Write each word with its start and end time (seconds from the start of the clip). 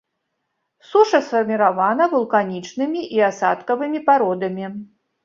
Суша 0.93 1.19
сфарміравана 1.25 2.07
вулканічнымі 2.13 3.01
і 3.19 3.21
асадкавымі 3.29 4.03
пародамі. 4.09 4.65